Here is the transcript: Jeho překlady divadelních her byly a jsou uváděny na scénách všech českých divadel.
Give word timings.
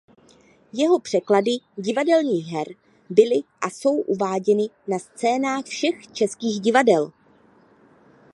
Jeho 0.73 0.99
překlady 0.99 1.51
divadelních 1.77 2.45
her 2.47 2.67
byly 3.09 3.35
a 3.61 3.69
jsou 3.69 3.97
uváděny 4.01 4.63
na 4.87 4.99
scénách 4.99 5.65
všech 5.65 6.11
českých 6.13 6.59
divadel. 6.61 7.11